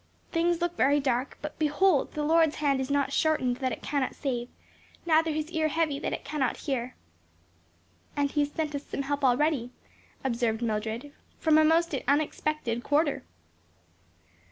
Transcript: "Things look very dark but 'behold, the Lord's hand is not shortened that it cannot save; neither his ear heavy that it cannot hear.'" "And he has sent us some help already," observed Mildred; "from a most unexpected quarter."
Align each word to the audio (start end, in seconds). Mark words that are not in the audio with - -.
"Things 0.31 0.61
look 0.61 0.75
very 0.75 0.99
dark 0.99 1.37
but 1.43 1.59
'behold, 1.59 2.13
the 2.13 2.23
Lord's 2.23 2.55
hand 2.55 2.81
is 2.81 2.89
not 2.89 3.13
shortened 3.13 3.57
that 3.57 3.71
it 3.71 3.83
cannot 3.83 4.15
save; 4.15 4.49
neither 5.05 5.29
his 5.29 5.51
ear 5.51 5.67
heavy 5.67 5.99
that 5.99 6.11
it 6.11 6.25
cannot 6.25 6.57
hear.'" 6.65 6.95
"And 8.15 8.31
he 8.31 8.41
has 8.41 8.51
sent 8.51 8.73
us 8.73 8.83
some 8.83 9.03
help 9.03 9.23
already," 9.23 9.69
observed 10.23 10.63
Mildred; 10.63 11.13
"from 11.37 11.59
a 11.59 11.63
most 11.63 11.93
unexpected 12.07 12.83
quarter." 12.83 13.23